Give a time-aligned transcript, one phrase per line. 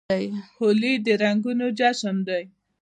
[0.57, 2.43] هولي د رنګونو جشن دی.